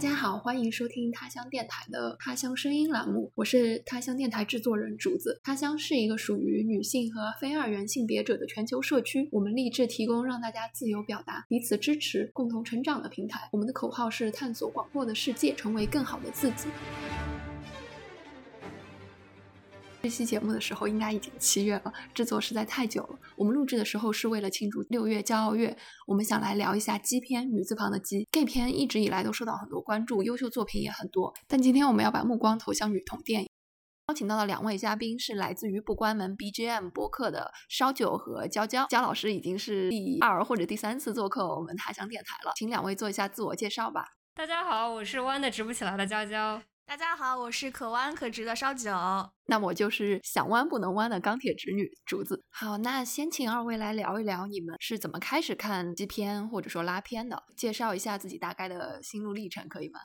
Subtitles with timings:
[0.00, 5.38] 大家好，欢迎收听他乡电台的他乡声音栏目，我是他乡电台制作人竹子。
[5.44, 13.50] 他乡是一个属于女性和非二元性别者的全球社区，我们立志提供让大家自由表达、彼此支持、共同成长的平台。
[13.52, 16.68] 我们的口号是探索广阔的世界，成为更好的自己。
[20.02, 23.18] 这期节目的时候应该已经七月了，制作实在太久了。
[23.36, 25.76] 我们录制的时候是为了庆祝六月骄傲月，
[26.06, 28.26] 我们想来聊一下基片，女字旁的基。
[28.32, 31.34] gay 片一直以来都受到很多关注，优秀作品也很多。
[31.46, 33.48] 但今天我们要把目光投向女同电影，
[34.08, 38.86] 邀请到的两位嘉宾是来自于不关门 BGM 播客的烧酒和娇娇。
[38.86, 44.06] 焦老师已经是第二或者第三次做客我们他乡电台了，请两位做一下自我介绍吧。
[44.34, 46.62] 大家好，我是弯的直不起来的娇娇。
[46.90, 48.90] 大家好，我是可弯可直的烧酒。
[49.46, 52.42] 那我就是想弯不能弯的钢铁直女竹子。
[52.50, 60.00] 好，那先请二位来聊一聊你们是怎么开始看基片或者说拉片的，介绍一下自己大概的心路历程，可以吗？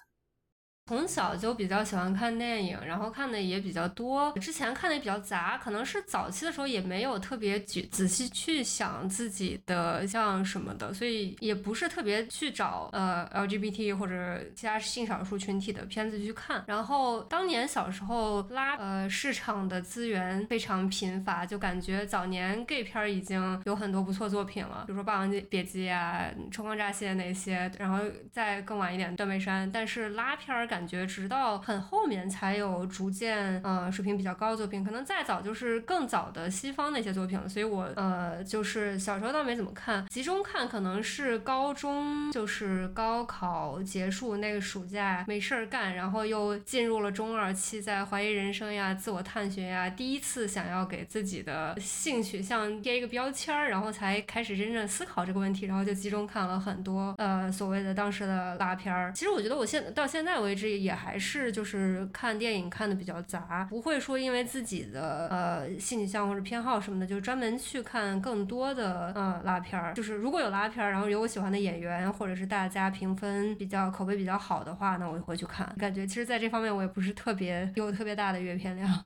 [0.87, 4.31] 从小就比较喜欢看电影，然后看的也比较多。
[4.33, 16.63] 之前看的也比较杂，可能是早期的时候也没有特别仔仔细去想自己的像什么的，所以也不是特别去找呃 LGBT 或者其他性少数群体的片子去看。
[16.67, 27.97] 然后当年小时候拉呃市场的资源非常贫乏，就感觉早年 gay 片已经有很多不错作品了，比如说《霸王别姬》啊、《春光乍泄》那些，然后
[28.31, 30.69] 再更晚一点《断背山》，但是拉片儿。
[30.75, 37.47] 感觉直到很后面才有逐渐呃水平比较高的作品，可能再早就是更早的西方那些作品了。
[37.47, 59.13] 所以我呃就是小时候倒没怎么看，集中看可能是高中就是高考结束那个暑假没事儿干，然后又进入了中二期，在怀疑人生呀、自我探寻呀，第一次想要给自己的性取向贴一个标签儿，然后才开始真正思考这个问题，然后就集中看了很多呃所谓的当时的拉片儿。
[59.15, 60.64] 其实我觉得我现到现在为止。
[60.69, 69.93] 也还是就是看电影看的比较杂，不会说因为自己的呃性取向或者偏好什么的，就专门去看更多的呃拉片儿。
[69.93, 75.73] 就是如果有拉片儿，然后有我喜欢的演员，或者是大家评分比较口碑比较好的话，那我就会去看。
[75.77, 79.05] 感觉其实在这方面我也不是特别有特别大的阅片量。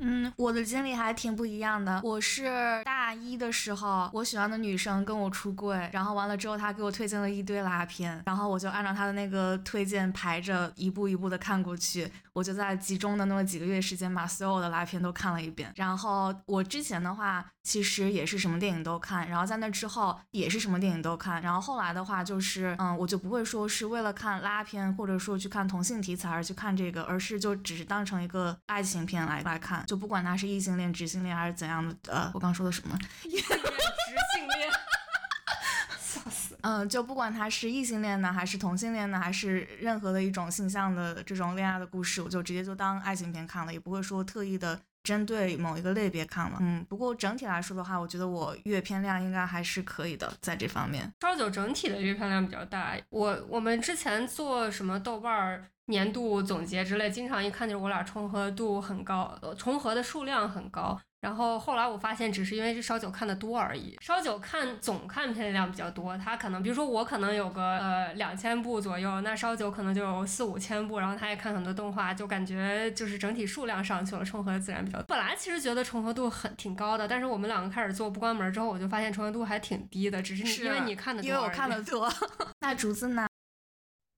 [0.00, 2.00] 嗯，我的经历还挺不一样的。
[2.02, 12.10] 我是大一的时候，我喜欢的女生跟我出柜，然后完了之后，她给我推荐了一堆拉片，然后我就按照她的那个推荐排着一步一步的看过去。
[12.32, 15.70] 我就在集中的那么几个月时间，把所有的拉片都看了一遍。
[15.76, 21.42] 然后我之前的话，其实也是什么电影都看，然后在那之后也是什么电影都看。
[21.42, 29.71] 然后后来的话，就是嗯，我就不会说是为了看拉片，或者说去看同性题材而去看这个，而是就只是当成一个爱情片来来看。
[29.86, 32.98] 就不管他是异性恋、直性恋还是怎样的，呃，我刚说的什么？
[33.24, 34.70] 异性恋、直性恋，
[36.00, 36.58] 笑死。
[36.62, 46.58] 嗯，就不管他是异性恋呢，还是同性恋呢，还是任何的一种性向的这种恋爱的故事，我就直接就当爱情片看了，也不会说特意的针对某一个类别看了。
[46.60, 51.12] 嗯，不过整体来说的话，我觉得我阅片量应该还是可以的，在这方面。
[51.20, 55.64] 烧酒整体的阅片量比较大，我我们之前做什么豆瓣儿。
[55.86, 60.98] 年度总结之类，经常一看就是我俩重合度很高，重合的数量很高。
[61.22, 63.96] 然后后来我发现，只是因为这烧酒看的多而已。
[64.00, 70.98] 烧酒看总看片量比较多，他可能比如说我可能有个呃两千部左右，那烧酒可能就有四五千部。
[70.98, 75.00] 然后他也看很多动画，就感觉就是整体数量上去了，重合自然比较。
[75.04, 82.12] 本来其实觉得重合度很挺高的，但是我们两个开始做不关门之后，我就发现重合度还挺低的，只是因为你看的多，因为我看的多。
[82.60, 83.28] 那竹子呢？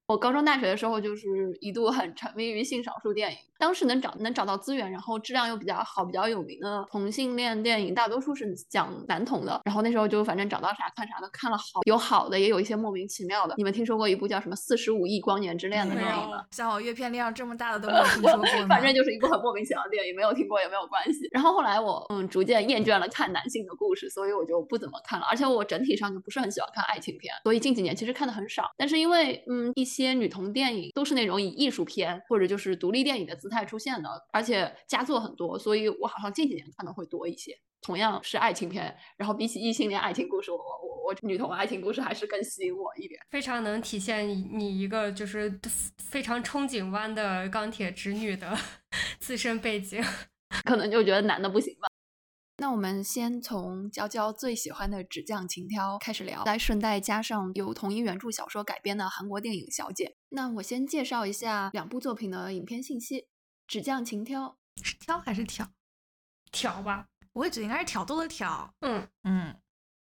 [0.07, 1.27] 我高中、大学的时候，就是
[1.61, 3.39] 一度很沉迷于性少数电影。
[3.57, 9.59] 当时能找能找到资源，然后质量又比较好、比较有名的同性恋电影，大多数是讲男同的。
[9.65, 13.55] 然后那时候就反正找到啥看啥的，看了好有好的，也有一些莫名其妙的。
[13.57, 16.45] 你们听说过一部叫什么《四十五亿光年之恋》的电影吗？
[16.51, 18.47] 像我阅片量这么大的都没有听说过。
[18.69, 21.27] 反正就是一部很莫名其妙的电影，没有听过也没有关系。
[21.31, 25.25] 然后后来我嗯逐渐厌倦了看男性的故事，所以我就不怎么看了。
[25.31, 28.71] 而且我整体上就不是很喜欢看爱情片，所以近几年其实看的很少。
[28.77, 34.09] 但是因为嗯一些女同电影都是那种以艺术片或者就是独立电影的姿态出现的。
[34.33, 37.57] 而且佳作很多，所以我好像近几年看的会多一些。
[37.81, 43.21] 同样是爱情片，然后比起异性恋爱情故事，我我我女同爱情故事还是更吸引我一点。
[43.31, 45.61] 非常能体现你一个就是
[45.99, 48.57] 非常憧憬湾的钢铁直女的
[49.21, 50.03] 自身背景。
[50.65, 51.89] 可能就觉得男的不行吧。
[52.57, 60.05] 那我们先从娇娇最喜欢的《纸匠情挑》开始聊，再顺带加上由同一原著小说改编的韩国电影《小姐》。
[60.29, 63.27] 那我先介绍一下两部作品的影片信息。
[63.67, 65.69] 纸匠情挑是挑还是挑？
[66.53, 68.73] 挑吧，我也觉得应该是挑逗的挑。
[68.83, 69.57] 嗯嗯，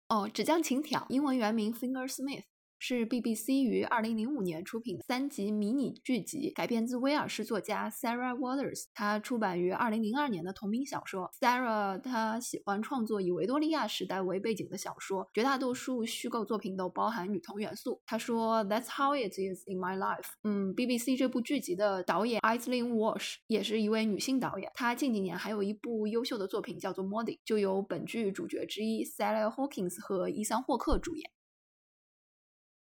[0.09, 2.45] 哦，纸匠情挑，英文原名 Finger Smith，
[2.79, 11.31] 是 BBC 于2005年出品的三集迷你剧集，改编自威尔士作家 Sarah Waters 她出版于2002年的同名小说。
[11.41, 18.01] Sarah 她喜欢创作以维多利亚时代为背景的小说，绝大多数虚构作品都包含女童元素。
[18.07, 31.31] 她说：“That's how it is in my life。”嗯，BBC 这部剧集的导演 Aislinn Walsh 也是一位女性导演，她近几年还有一部优秀的作品叫做《Modi》，就由本剧主角之一 Sally Hawkins 和伊桑霍克主演。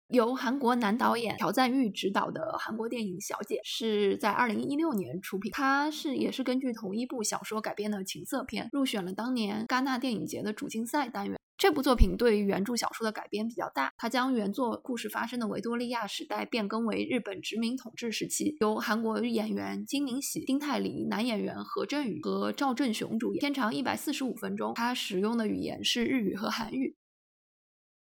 [0.09, 11.37] 由韩国男导演朴赞玉执导的韩国电影《小姐》是在二零一六年出品，它是也是根据同一部小说改编的情色片，入选了当年戛纳电影节的主竞赛单元。
[11.59, 26.95] 这部作品对原著小说的改编比较大，它将原作故事发生的维多利亚时代变更为日本殖民统治时期，由韩国演员金敏喜、丁泰梨、男演员何振宇和赵正雄主演，片长一百四十五分钟，它使用的语言是日语和韩语。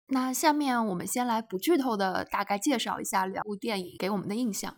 [0.09, 4.77] 那下面我们先来不剧透的大概介绍一下两部电影给我们的印象。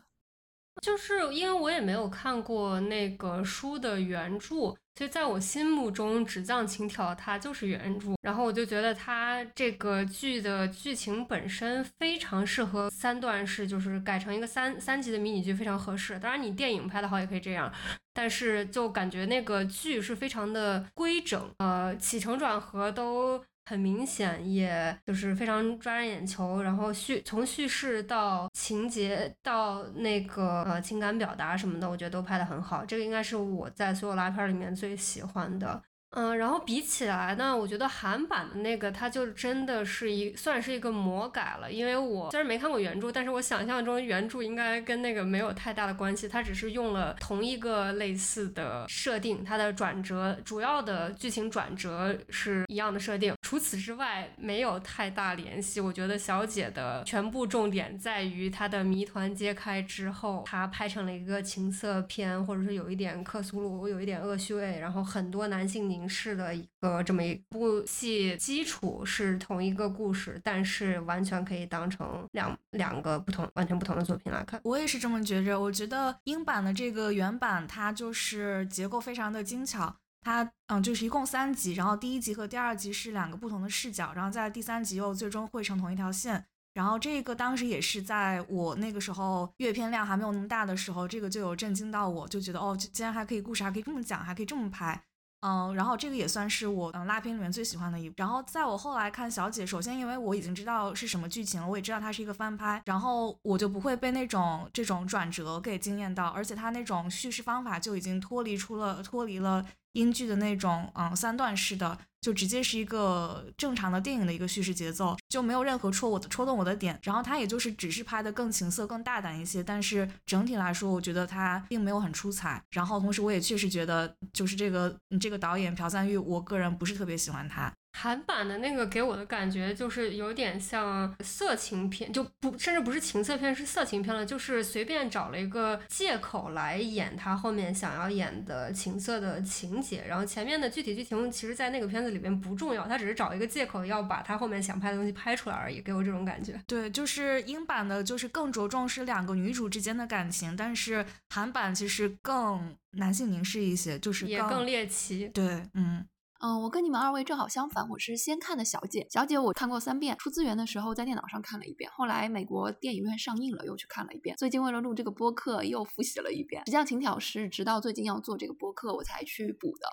[0.82, 8.14] 就是因为我也没有看过那个书的原著，所以在我心目中，《纸匠情条》它就是原著。
[8.22, 16.18] 然后我就觉得它这个剧的剧情本身非常适合三段式，就是改成一个三三集的迷你剧，非常合适。
[16.18, 17.72] 当然，你电影拍的好也可以这样，
[18.14, 23.44] 但是就感觉那个剧是非常的规整，呃，起承转合都。
[23.66, 32.84] 很明显，也就是非常抓人眼球，然后叙从叙事到情节到那个呃情感表达什么的，我觉得都拍得很好。
[32.86, 35.82] 这个应该是我在所有拉片里面最喜欢的。
[36.12, 55.80] 嗯，然后比起来呢，我觉得韩版的那个它就真的是一算是一个魔改了，因为我虽然没看过原著，但是我想象中原著应该跟那个没有太大的关系，它只是用了同一个类似的设定，它的转折主要的剧情转折是一样的设定，除此之外没有太大联系。
[55.80, 66.01] 我觉得小姐的全部重点在于她的谜团揭开之后，她拍成了一个情色片，或者是有一点克苏鲁，有一点恶趣味，然后很多男性凝。
[66.02, 74.60] 形式的一个这么一部戏，基础是同一个故事，但是完全可以当成两两个不同、完全不同的作品来看。
[74.64, 75.60] 我也是这么觉着。
[75.60, 79.96] 我觉得英版的这个原版，它就是结构非常的精巧。
[80.24, 86.44] 它嗯，就是一共三集，然后第一集和第二集是两个不同的视角，然后在第三集又最终汇成同一条线。
[86.74, 95.04] 然后这个当时也是在我那个时候阅片量还没有那么大的时候，这个就有震惊到我，就觉得哦，竟然还可以故事还可以这么讲，还可以这么拍。
[95.42, 98.16] 嗯，然后这个也算是我嗯拉片里面最喜欢的一部。
[98.18, 109.66] 然后在我后来看小姐，首先因为我已经知道是什么剧情了，我也知道它是一个翻拍，然后我就不会被那种这种转折给惊艳到，而且它那种叙事方法就已经脱离出了脱离了。
[109.94, 116.98] 英剧的那种，嗯，三段式的，就直接是一个正常的电影的一个叙事节奏，就没有任何戳我的戳动我的点。
[117.04, 122.64] 然后他也就是只是拍的更情色、更大胆一些，但是整体来说，我觉得他并没有很出彩。
[122.72, 127.74] 然后同时，我也确实觉得，就是这个这个导演朴赞玉，我个人不是特别喜欢他。
[127.94, 134.26] 韩版的那个给我的感觉就是有点像色情片，就不甚至不是情色片，是色情片了。
[134.26, 146.60] 就是随便找了一个借口来演他后面想要演的情色的情节，然后前面的具体剧情其实，在那个片子里面不重要，他只是找一个借口要把他后面想拍的东西拍出来而已，给我这种感觉。
[146.66, 155.28] 对，就是英版的，就是更着重是两个女主之间的感情，但是韩版其实更男性凝视一些，就是也更猎奇。
[155.34, 156.06] 对，嗯。
[156.44, 159.02] 嗯，我跟你们二位正好相反，我是先看的《小姐》。
[159.14, 166.64] 《小姐》我看过三遍，出资源的时候在电脑上看了一遍，后来美国电影院上映了又去看了一遍，最近为了录这个播客又复习了一遍。
[166.66, 169.88] 实际上，情挑是直到最近要做这个播客我才去补的。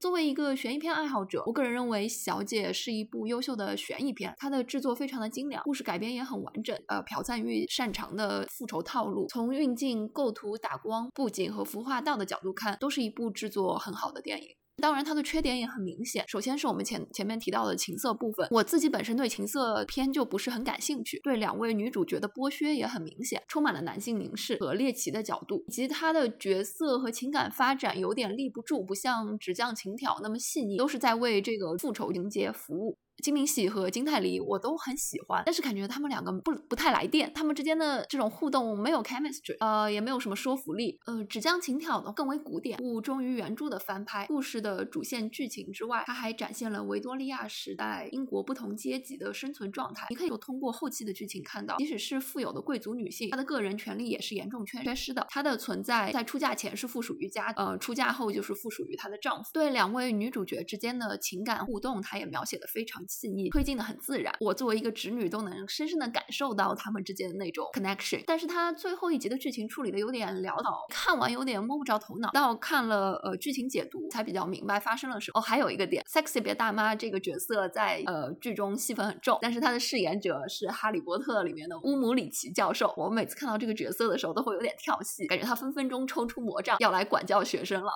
[0.00, 6.74] 作为一个悬疑片爱好者，我个人认为《小姐》是一部优秀的悬疑片，它的制作非常的精良，故事改编也很完整。
[6.88, 14.48] 呃，朴赞玉擅长的复仇套路，从运镜、构图、打光、布景和服化道的角度看，都是一部制作很好的电影。
[14.82, 16.24] 当然，它的缺点也很明显。
[16.28, 21.18] 首先是我们前前面提到的情色部分，我自己本身对情色片就不是很感兴趣。
[21.22, 32.98] 对两位女主角的剥削也很明显，充满了男性凝视和猎奇的角度，以及她的角色和情感发展有点立不住，不像《纸匠情条》那么细腻，都是在为这个复仇情节服务。
[33.22, 40.98] 金敏喜和金泰梨我都很喜欢，但是感觉他们两个不不太来电，他们之间的这种互动没有 chemistry，呃，也没有什么说服力。
[41.06, 44.26] 呃，纸浆情挑呢更为古典，不忠于原著的翻拍。
[44.26, 50.06] 故事的主线剧情之外，它还展现了维多利亚时代英国不同阶级的生存状态。
[50.10, 55.24] 你可以通过后期的剧情看到，即使是富有的贵族女性，她的个人权利也是严重缺缺失的。
[55.30, 59.50] 她的存在在出嫁前是附属于家，呃，出嫁后就是附属于她的丈夫。
[59.54, 63.03] 对两位女主角之间的情感互动，她也描写的非常。
[63.08, 64.34] 细腻，推进的很自然。
[64.40, 68.22] 我作为一个直女都能深深的感受到他们之间的那种 connection。
[68.26, 72.30] 但是他最后一集的剧情处理的有点潦倒，看完有点摸不着头脑。
[72.32, 75.38] 到看了呃剧情解读才比较明白发生了什么。
[75.38, 82.92] 哦，还有一个点，sexy 别大妈这个角色在呃剧中戏份很重，但是他的饰演者是《哈利波特》里面的乌姆里奇教授。
[82.96, 87.92] 我每次看到这个角色的时候都会有点跳戏，感觉他分分钟抽出魔杖要来管教学生了。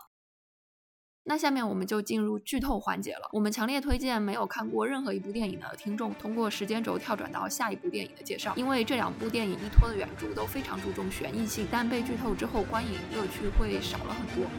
[1.28, 3.28] 那下面我们就进入剧透环节了。
[3.34, 14.50] 我们强烈推荐没有看过任何一部电影的听众，通过时间轴跳转到下一部电影的介绍，因为这两部电影依托的原著都非常注重悬疑性，但被剧透之后观影乐趣会少了很多。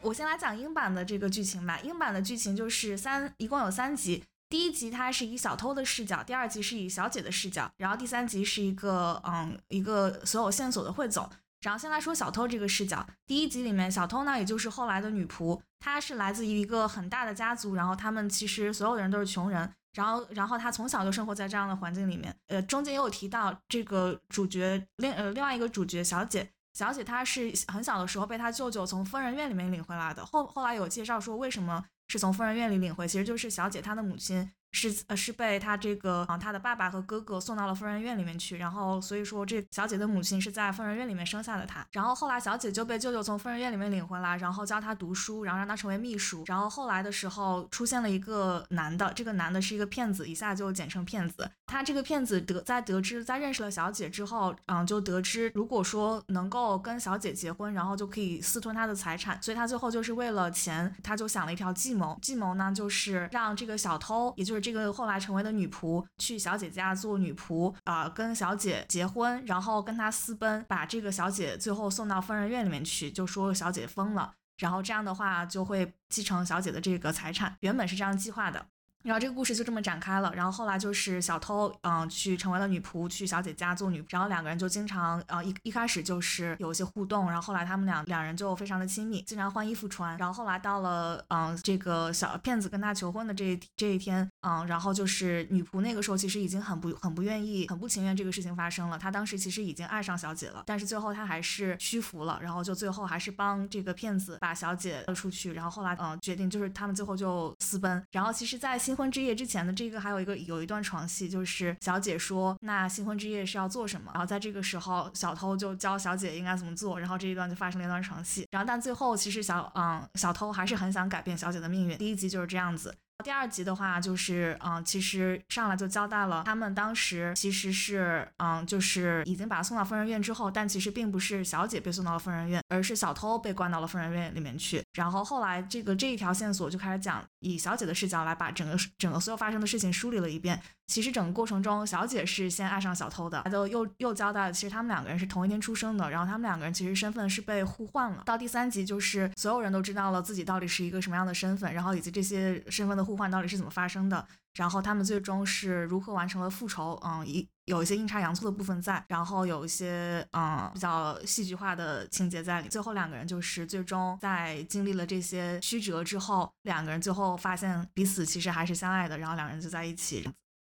[0.00, 1.80] 我先来讲英版的这个剧情吧。
[1.82, 4.22] 英版的剧情就是三，一共有三集。
[4.48, 11.28] 第一集它是以小偷的视角，第二集是以小姐的视角，然后第三集是一个嗯一个所有线索的汇总。
[11.60, 22.34] 然后先来说小偷这个视角，第一集里面小偷呢，也就是后来的女仆，她是来自于一个很大的家族，然后他们其实所有的人都是穷人，然后然后她从小就生活在这样的环境里面。
[22.46, 34.48] 呃，中间也有提到这个主角另呃另外一个主角小姐，小姐她是很小的时候被她舅舅从疯人院里面领回来的，后后来有介绍说为什么是从疯人院里领回，其实就是小姐她的母亲。
[34.78, 51.50] 是呃是被他这个啊他的爸爸和哥哥送到了疯人院里面去，然后所以说这小姐的母亲是在疯人院里面生下的她，然后后来小姐就被舅舅从疯人院里面领回来，然后教她读书，然后让她成为秘书，然后后来的时候出现了一个男的，这个男的是一个骗子，一下就简称骗子。
[51.66, 64.67] 他这个骗子得在得知在认识了小姐之后，嗯就得知如果说能够跟小姐结婚，然后就可以私吞她的财产，所以他最后就是为了钱，他就想了一条计谋，计谋呢就是让这个小偷，也就是。
[64.68, 78.66] 这个后来成为的女仆去小姐家做女仆啊，跟小姐结婚，然后跟她私奔，把这个小姐最后送到疯人院里面去，就说小姐疯了，然后这样的话就会继承小姐的这个财产，原本是这样计划的。
[79.04, 80.32] 然后这个故事就这么展开了。
[80.34, 84.06] 然后后来就是小偷，嗯，去成为了女仆，去小姐家做女仆。
[84.10, 87.26] 然后两个人就经常，呃，一一开始就是有一些互动。
[87.26, 90.18] 然后后来他们俩两人就非常的亲密，经常换衣服穿。
[90.18, 98.98] 然后后来到了，嗯，这个小骗子跟他求婚的这这一天，嗯，然后就是女仆那个时候其实已经很不很不愿意，很不情愿这个事情发生了。
[98.98, 102.38] 她当时其实已经爱上小姐了，但是最后她还是屈服了。
[102.42, 105.52] 然后就最后还是帮这个骗子把小姐勒出去。
[105.52, 108.04] 然后后来，嗯，决定就是他们最后就私奔。
[108.10, 108.76] 然后其实，在。
[108.88, 122.94] 新婚之夜之前的这个还有一个有一段床戏，就是小姐说那新婚之夜是要做什么，然后在这个时候小偷就教小姐应该怎么做，然后这一段就发生了一段床戏，然后但最后其实小嗯小偷还是很想改变小姐的命运，第一集就是这样子。
[123.24, 134.80] 第二集的话，就是嗯，其实上来就交代了，他们当时其实是嗯，就是已经把他送到疯人院之后，但其实并不是小姐被送到了疯人院，而是小偷被关到了疯人院里面去。
[134.92, 140.60] 然后后来这个这一条线索就开始讲，以小姐的视角来把整个整个所有发生的事情梳理了一遍。
[140.86, 148.22] 其实整个过程中，小姐是先爱上小偷的，就又又交代了，其实他们两个人是同一天出生的，然后他们两个人其实身份是被互换了。
[148.24, 154.26] 到第三集，就是所有人都知道了自己到底是一个什么样的身份，然后以及这些身份的互换到底是怎么发生的，
[154.58, 157.00] 然后他们最终是如何完成了复仇。
[157.04, 162.68] 嗯，一有一些阴差阳错的部分在，然后有一些嗯比较戏剧化的情节在里。
[162.68, 170.28] 最后两个人就是最终在经历了这些曲折之后，两个人最后发现彼此其实还是相爱的，然后两个人就在一起。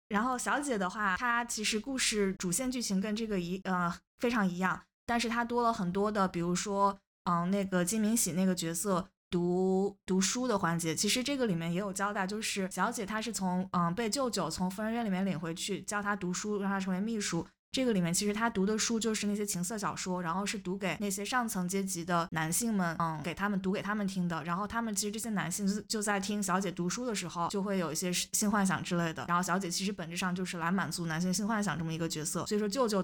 [0.08, 17.46] 然后小姐的话，她其实故事主线剧情跟这个一呃非常一样，但是她多了很多的，比如说嗯那个金明喜那个角色读读书的环节，其实这个里面也有交代，就是小姐她是从嗯被舅舅从疯人院里面领回去教她读书，让她成为秘书。
[17.72, 24.44] 这个里面其实他读的书就是那些情色小说，然后是读给那些上层阶级的男性们，嗯，给他们读给他们听的。
[24.44, 29.24] 然后他们其实这些男性就就在听小姐读书的时候，就会有一些性幻想之类的。
[29.26, 32.44] 然后小姐其实本质上就是来满足男性性幻想这么一个角色。
[32.44, 33.02] 所以说舅舅。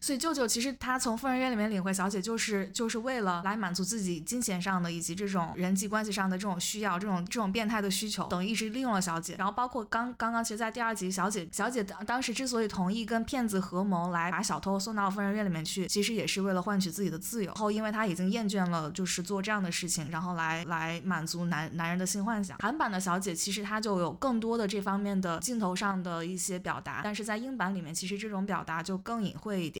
[0.00, 9.34] 所以舅舅其实他从疯人院里面领回小姐，就是就是为了来满足自己金钱上的以及这种人际关系上的这种需要，这种这种变态的需求，等于一直利用了小姐。
[9.38, 17.52] 然后包括刚刚刚，其实，在第二集，小姐小姐当当时之所以同意跟骗子合谋来把小偷送到疯人院里面去，其实也是为了换取自己的自由。
[17.54, 22.56] 后因为她已经厌倦了就是做这样的事情，然后来来满足男男人的性幻想。
[22.58, 29.80] 韩版的小姐其实她就有更多的这方面的镜头上的一些表达，但是在英版里面，其实这种表达就更隐晦一点。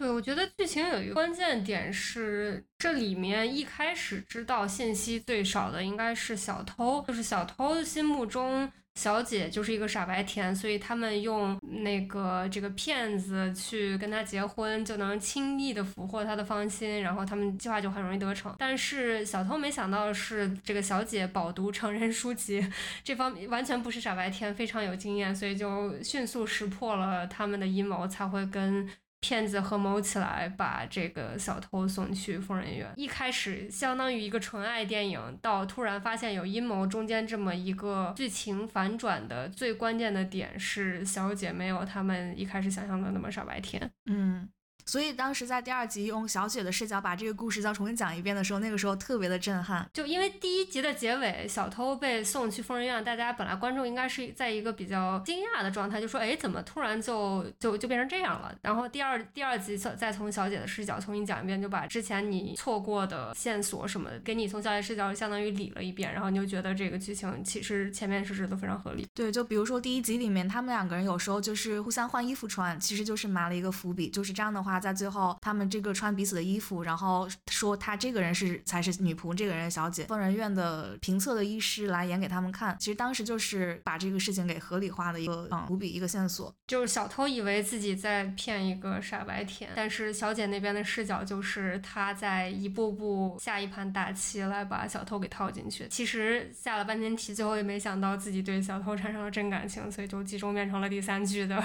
[0.00, 18.56] 对，我觉得剧情有一个关键点是，这里面一开始知道信息最少的应该是小偷，就是小偷心目中小姐就是一个傻白甜，所以他们用那个这个骗子去跟他结婚，就能轻易的俘获他的芳心，然后他们计划就很容易得逞。
[18.58, 22.66] 但是小偷没想到的是，这个小姐饱读成人书籍，
[23.04, 28.88] 这方面完全不是傻白甜，非常有经验，所以就迅速识破了他们的阴谋，才会跟。
[29.20, 32.90] 骗子合谋起来把这个小偷送去疯人院。
[32.96, 43.90] 一开始相当于一个纯爱电影，到突然发现有阴谋，中间这么一个剧情反转的最关键的点是，小姐没有他们一开始想象的那么傻白甜。
[44.06, 44.48] 嗯。
[44.86, 49.88] 所以当时在第二集用小雪的视角把这个故事再重新讲一遍的时候，那个时候特别的震撼。
[49.92, 69.06] 就因为第一集的结尾，小偷被送去疯人院，大家本来观众应该是在一个比较惊讶的状态，就说：“哎，怎么突然就就就变成这样了？”然后第二第二集再从小姐的视角重新讲一遍，就把之前你错过的线索什么，给你从小姐视角相当于理了一遍，然后你就觉得这个剧情其实前面设置都非常合理。
[69.14, 75.70] 对，就比如说第一集里面，他们两个人有时候就是互相换衣服穿，其实就是埋了一个伏笔，就是这样的话，在最后他们。
[75.70, 80.04] 这个穿彼此的衣服，然后说他这个人是才是女仆，这个人是小姐。
[80.06, 86.52] 疯人院的评测的医师来演给他们看，其实当时就是把这个事情给合理化的一个嗯伏笔一个线索。
[86.66, 95.86] 就是小偷以为自己在骗一个傻白甜，但是小姐那边的视角就是他在一步步下一盘大棋来把小偷给套进去。
[95.88, 101.62] 其实下了半天棋，最后也没想到自己对小偷产生了真感情，所以就集中变成了第三句的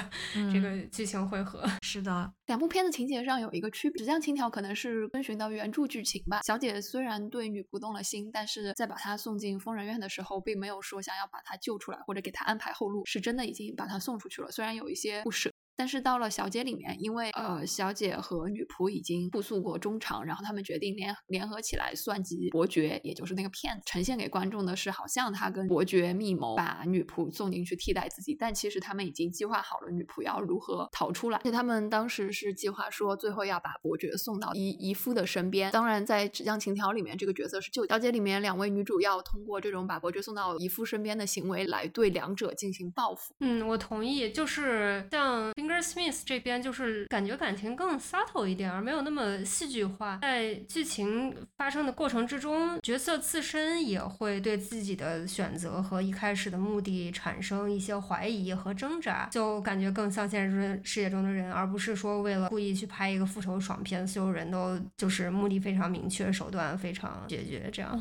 [0.54, 1.68] 这个剧情汇合。
[1.82, 4.06] 是的，两部片子情节上有一个区别。
[4.06, 6.40] 纸浆情条可能是遵循的原著剧情吧。
[6.46, 14.50] 小姐虽然对女仆动了心，但是在把她送进疯人院的时候，并没有说想要把她救出来或者给她安排后路，是真的已经把她送出去了。
[14.50, 15.52] 虽然有一些不舍。
[15.78, 23.84] 但是到了小姐里面，因为呃小姐和女仆已经互诉过衷肠，然后他们决定联联合起来算计伯爵，也就是那个骗子。
[23.86, 31.38] 呈现给观众的是，好像他跟伯爵密谋把女仆送进去替代自己，但其实他们已经计划好了女仆要如何逃出来。
[31.40, 35.72] 而且他们当时是计划说，最后要把伯爵送到姨姨夫的身边。
[35.72, 43.34] 当然，在《纸浆情条》里面，这个角色是救小姐里面两位女主要通过这种把伯爵送到姨夫身边的行为来对两者进行报复。
[43.42, 45.52] 嗯，我同意，就是像。
[45.66, 50.20] Finger Smith 这边就是感觉感情更 subtle 一点，而没有那么戏剧化。
[50.22, 68.00] 在剧情发生的过程之中，角色自身也会对自己的选择和一开始的目的产生一些怀疑和挣扎，就感觉更像现实世界中的人，而不是说为了故意去拍一个复仇爽片，所有人都就是目的非常明确，手段非常决绝这样。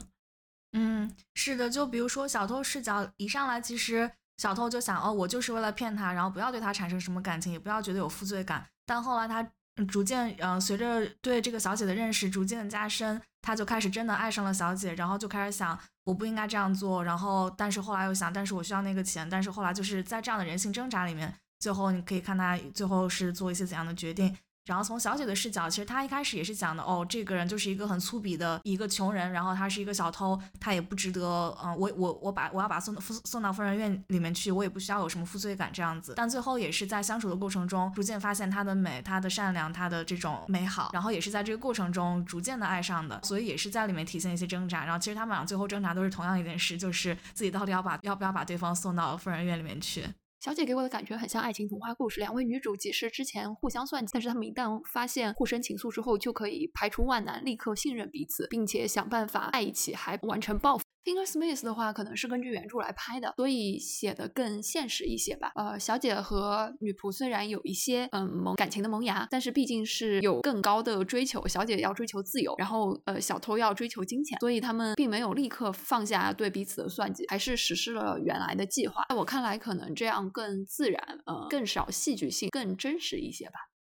[0.75, 4.11] 嗯，是的，就比如说小偷视角一上来，其实。
[4.37, 8.67] 小偷就想哦，我就是为了骗他，然后不要对他产生什么感情，也不要觉得有负罪感。
[8.87, 9.47] 但后来他
[9.89, 17.03] 逐渐，呃，随着对这个小姐的认识逐渐的加深，他就开始真的爱上了小姐，然后就开始想，我不应该这样做。
[17.03, 19.29] 然后，但是后来又想，但是我需要那个钱。
[19.29, 24.37] 但是后来就是在这样的人性挣扎里面，最后你可以看他最后是做一些怎样的决定。
[24.65, 36.15] 然后从小姐的视角，其实她一开始也是讲的，哦，这个人就是一个很粗鄙的一个穷人，然后他是一个小偷，他也不值得，嗯，我我我把我要把送送送到疯人院里面去，我也不需要有什么负罪感这样子。
[36.17, 44.85] 但最后也是在相处的过程中，逐渐发现她的美，她的善良，她的这种美好，然后也是在这个过程中逐渐的爱上的，所以也是在里面体现一些挣扎。
[44.85, 50.07] 然后其实他们俩最后挣扎都是同样一件事，就是自己到底要把要不要把对方送到疯人院里面去。
[50.45, 60.84] 小姐给我的感觉很像爱情童话故事，两位女主即使之前互相算计，但是她们一旦发现互生情愫之后，就可以排除万难，立刻信任彼此，并且想办法在一起，还完成报复。
[61.05, 65.53] Finger Smith 的话，可能是根据原著来拍的，所以写的更现实一些吧。
[65.55, 71.47] 呃，小姐和女仆虽然有一些嗯萌感情的萌芽，但是毕竟是有更高的追求。
[71.47, 79.05] 小姐要追求自由，然后呃小偷要追求金钱，所以他们并没有立刻放下对彼此的算计，还是实施了原来的计划。
[79.11, 83.74] 在我看来，可能这样更自然，呃，更少戏剧性，更真实一些吧。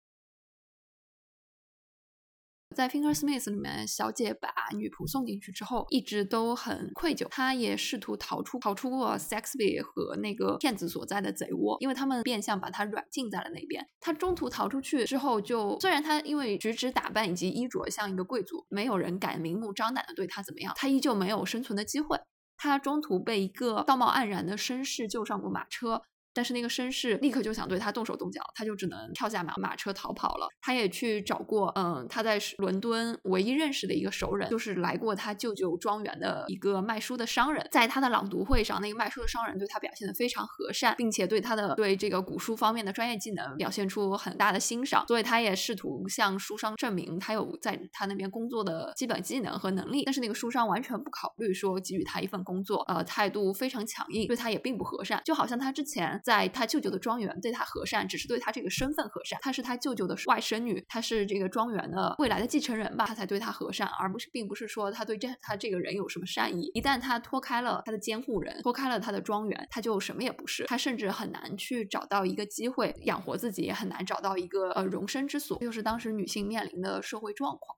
[2.75, 7.27] 在 Finger Smith 里面，小姐把女仆送进去之后，一直都很愧疚。
[7.29, 13.87] 她也试图逃出，逃出过 Sexby 和那个骗子所在的贼窝，因为他们变相把她软禁在了那边。
[14.01, 22.19] 她中途逃出去之后，就虽然她因为举止打扮以及衣着像一个贵族，没有人敢明目张胆的对她怎么样，她依旧没有生存的机会。
[22.57, 26.03] 她中途被一个道貌岸然的绅士救上过马车。
[26.35, 30.49] 但是那个绅士立刻就想对他动手动脚，他就只能跳下马马车逃跑了。
[30.61, 37.66] 他也去找过，嗯，他在伦敦唯一认识的一个熟人，就是来过他舅舅庄园的一个卖书的商人。
[37.70, 45.07] 在他的朗读会上，那个卖书的商人对他表现的非常和善，并且对他的对这个古书方面的专业技能表现出很大的欣赏。
[45.07, 50.05] 所以他也试图向书商证明他有在他那边工作的基本技能和能力。
[50.05, 59.39] 但是那个书商完全不考虑说给予他一份工作，呃，态度非常强硬，对他也并不和善，就好像他之前在他舅舅的庄园对他和善，只是对他这个身份和善。
[59.43, 66.71] 他是他舅舅的外甥女，他是这个庄园的未来的继承人吧，他才对他和善，而不是并不是说他对这他这个人有什么善意。
[66.73, 70.65] 一旦他脱开了他的监护人，脱开了他的庄园，他就什么也不是。
[70.65, 77.77] 他甚至很难去找到一个机会养活自己，也很难找到一个呃容身之所，就是当时女性面临的社会状况。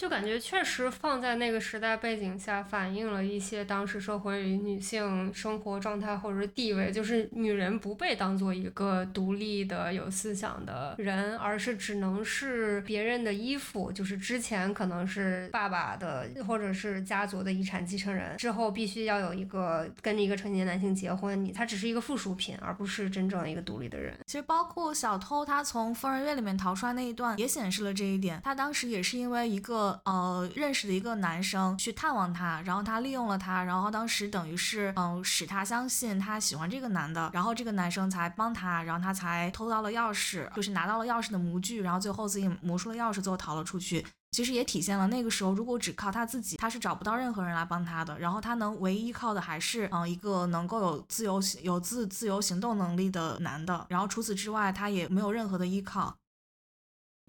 [0.00, 24.14] 就感觉确实放在那个时代背景下，反映了一些当时社会女性生活状态或者是地位，就是女人不被当做一个独立的有思想的人，而是只能是别人的依附，就是之前可能是爸爸的或者是家族的遗产继承人，之后必须要有一个跟一个成年男性结婚，你他只是一个附属品，而不是真正一个独立的人。
[24.24, 28.40] 其实包括小偷他从疯人院里面逃出来那一段，也显示了这一点。
[28.42, 29.89] 他当时也是因为一个。
[30.04, 44.06] 呃，认识的一个男生去探望他，然后他利用了他，然后当时等于是嗯，使他相信他喜欢这个男的，然后这个男生才帮他，然后他才偷到了钥匙，就是拿到了钥匙的模具，然后最后自己磨出了钥匙，最后逃了出去。
[44.32, 48.16] 其实也体现了那个时候，如果只靠他自己，他是找不到任何人来帮他的。
[48.16, 53.86] 然后他能唯一依靠的还是嗯一个能够有自由有自自由行动能力的男的。
[53.88, 56.14] 然后除此之外，他也没有任何的依靠。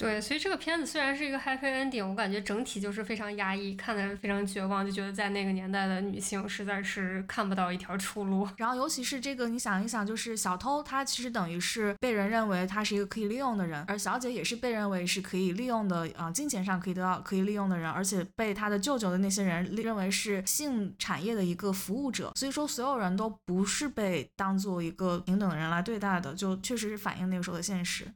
[0.01, 8.49] 对，所以这个片子虽然是一个 happy ending，我感觉整体就是非常压抑，看的人非常绝望，就觉得在那个年代的女性实在是看不到一条出路。
[8.57, 22.31] 然后尤其是这个，你想一想，就是小偷他其实等于是被人认为他是一个可以利用的人，而小姐也是被认为是可以利用的，啊，金钱上可以得到可以利用的人，而且被他的舅舅的那些人认为是性产业的一个服务者。
[22.35, 28.07] 所以说，所有人都不是被当做一个平等的人来对待的，就确实是反映那个时候的现实。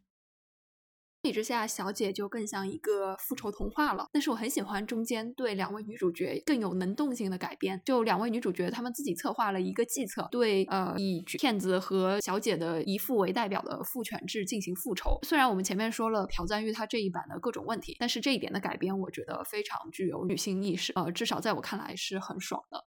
[1.25, 4.07] 比之下，小姐就更像一个复仇童话了。
[4.13, 7.81] 但是我很喜欢中间对两位女主角更有能动性的改编。
[7.83, 15.17] 就两位女主角，她们自己策划了一个计策，对呃以骗子和小姐的姨父为代表的父权制进行复仇。
[15.23, 20.93] 虽然我们前面说了朴赞玉她这一版的各种问题，但是这一点的改编，我觉得非常具有女性意识。
[20.93, 22.85] 呃，至少在我看来是很爽的。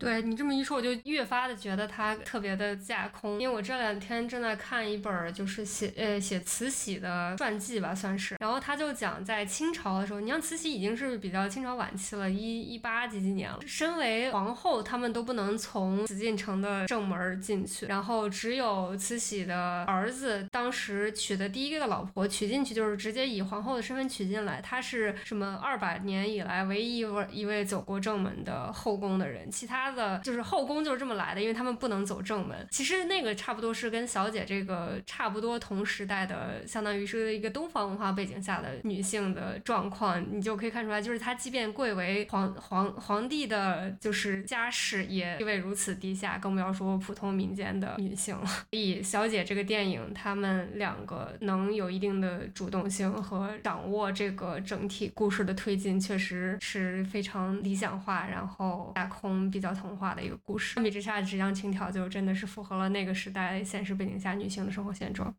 [0.00, 3.38] 对你这么一说，我就越发的觉得它特别的架空。
[3.38, 8.34] 因为我这两天正在看一本就是写呃写慈禧的传记吧，算是。
[8.40, 13.58] 然后他就讲在清朝的时候，你像慈禧已经是比较清朝晚期了，一一八几几年了。
[13.66, 24.62] 身为皇后，他们都不能从紫禁城的正门进去，然后只有慈禧的儿子当时娶的第一个老婆娶进去，就是直接以皇后的身份娶进来。
[24.62, 29.89] 他是什么二百年以来唯一一位一位走过正门的后宫的人，其他。
[29.94, 32.66] 的就是后宫就是这么来的，因为他们不能走正门。
[32.70, 48.46] 其实那个差不多是跟小姐这个差不多同时代的，相当于是一个东方文化背景下的女性的状况，你就可以看出来，就是她即便贵为皇皇皇帝的，就是家世也地位如此低下，更不要说普通民间的女性了。
[48.46, 59.70] 所 以小姐这个电影，他们两个能有一定的主动性和掌握这个整体故事的推进，确实是非常理想化，然后架空比较。
[59.80, 65.34] 童话的一个故事，相比之下，《纸浆情调》就真的是符合了那个时代现实背景下女性的生活现状。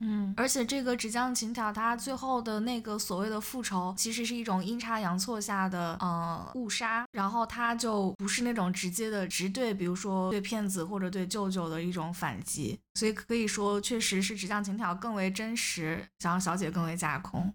[0.00, 17.54] 嗯，而且这个《纸浆情调》它最后的那个所谓的复仇，其实是一种阴差阳错下的呃误杀，然后它就不是那种直接的直对，比如说对骗子或者对舅舅的一种反击，所以可以说确实是《纸浆情调》更为真实，然后小姐更为架空。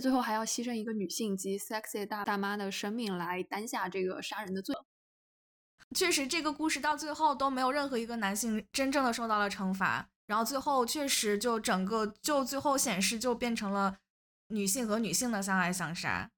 [0.00, 4.74] 最后还要牺牲一个女性及 sexy 大大妈的生命来担下这个杀人的罪。
[5.94, 10.08] 确实，这个故事到最后都没有任何一个男性真正的受到了惩罚。
[10.26, 13.96] 然后最后确实就整个就最后显示就变成了
[14.48, 16.30] 女性和女性的相爱相杀。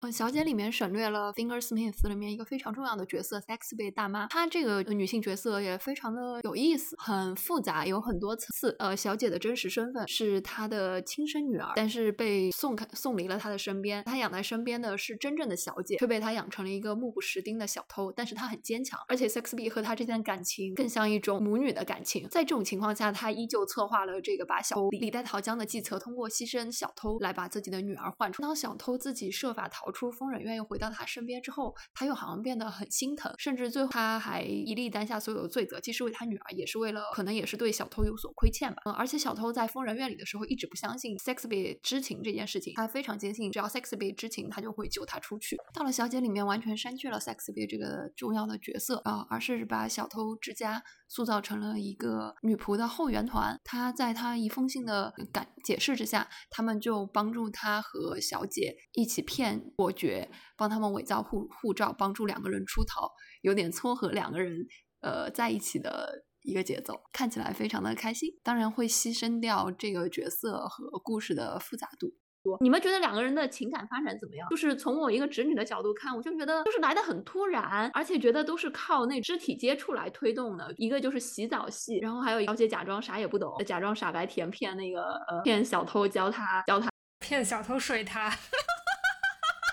[0.00, 8.74] 呃，小姐里面省略了 Finger Smith 里面一个非常重要的角色 Sexy 大妈，她这个女性角色也非常的有意思，很复杂，有很多层次。
[8.78, 14.02] 呃，小姐的真实身份是她的亲生女儿，但是被送开送离了她的身边。
[14.04, 18.10] 她养在身边的是真正的小姐，却被她养成了一个目不识丁的小偷。
[18.10, 22.26] 但是她很坚强，而且 Sexy 和她之间的感情更像一种母女的感情。
[22.30, 28.40] 在这种情况下，她依旧策划了这个把小偷李代桃僵的计策，通过牺牲小偷来把自己的女儿换出。
[28.40, 29.89] 当小偷自己设法逃。
[29.90, 38.82] 出疯人院，又回到他身边之后，他又好像变得很心疼，甚至最后他还一力担下所有的罪责，既是为他女儿，也是为了可能也是对小偷有所亏欠吧。
[38.86, 45.56] 嗯，而且小偷在疯人院里的时候一直不相信 Sexby 知情这件事情，他非常坚信只要 Sexby 知情，他就会救他出去。
[45.74, 53.58] 到了小姐里面，完全删去了 Sexby 这个重要的角色啊，而是把小偷之家塑造成了一个女仆的后援团。
[53.64, 64.66] 他在他一封信的感解释之下，他们就帮助他和小姐一起骗伯爵，帮他们伪造护护照，帮助两个人出逃，有点撮合两个人
[65.00, 68.28] 呃在一起的一个节奏，看起来非常的开心。
[68.42, 72.12] 当然会牺牲掉这个角色和故事的复杂度。
[72.60, 74.46] 你们觉得两个人的情感发展怎么样？
[74.50, 80.74] 就是从我一个侄女的角度看，我就觉得就是来的很突然，而且觉得都是靠那肢体接触来推动的。
[80.76, 86.88] 一个就是洗澡戏，然后还有小姐假装啥也不懂，假装傻白甜骗那个呃骗小偷教他教他
[87.20, 88.30] 骗小偷睡他，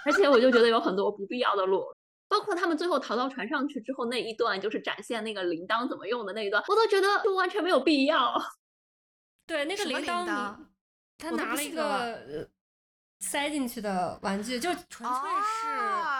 [0.08, 1.96] 而且我就觉得有很多不必要的裸。
[2.30, 8.34] 包括他们最后逃到船上去之后那一段，就是展现那个铃铛怎么用的那一段，我都觉得就完全没有必要。
[9.46, 10.56] 对，那个铃铛，
[11.18, 12.50] 他拿了一个。
[13.20, 15.68] 塞进去的玩具就纯粹是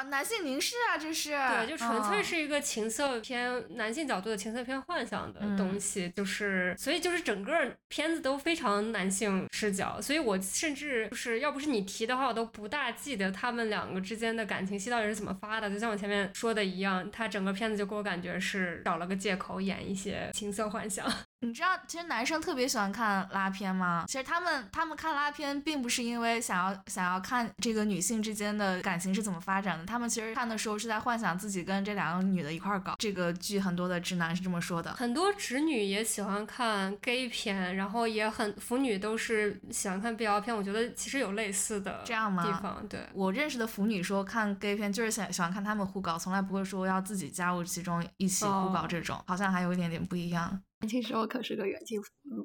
[0.10, 15.70] 男性凝视啊，这是对，就纯粹是一个情色片男性角度的情色片幻想的东西，就是所以就是整个片子都非常男性视角，所以我甚至就是要不是你提的话，我都不大记得他们两个之间的感情戏到底是怎么发的。
[15.70, 21.06] 就像我前面说的一样，他整个片子就给我感觉是找了个借口演一些情色幻想。
[21.40, 24.06] 你知道，其实男生特别喜欢看拉片吗？
[24.08, 32.96] 其实他们他们看拉片，并不是因为想要想要看这个女性之间的感情是怎么发展的，他们其实看的时候是在幻想自己跟这两个女的一块儿搞。
[32.98, 40.56] 这个剧很多的直男是这么说的，很多直女也喜欢看 gay 片，然后也很腐女都是喜欢看 BL 片。
[40.56, 42.44] 我觉得其实有类似的这样吗？
[42.44, 50.60] 地方对我认识的腐女说看 gay 片就是想喜欢看他们互搞，从来不会说要自己加入其中一起互搞这种，好像还有一点点不一样。
[50.82, 52.00] 年轻时候可是个远近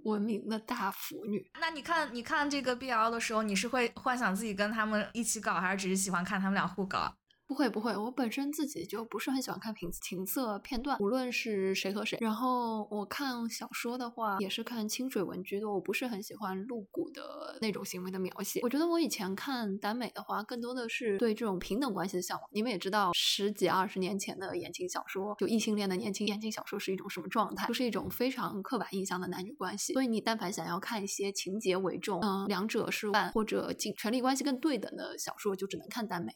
[0.04, 1.50] 闻名的大腐女。
[1.60, 7.14] 那你看，你看这个 BL 的时候，你是会幻想自己跟他们一起搞，还是只是喜欢看他们俩互搞？
[7.52, 12.16] 不会不会，我本身自己就不是很喜欢看情情色片段，无论是谁和谁。
[12.18, 18.60] 然后我看小说的话，也是看清水文居多，我不是很喜欢露骨的那种行为的描写。
[18.62, 22.48] 我觉得我以前看耽美的话，更多的是对这种平等关系的向往。
[22.52, 27.66] 你们也知道，十几二十年前的言情小说，就异性恋的年轻言情小说是一种什么状态？
[27.68, 29.92] 就是一种非常刻板印象的男女关系。
[29.92, 36.32] 所以你但凡想要看一些情节为重，嗯，两者是或者权权力关系更对等的小说，就只能看耽美。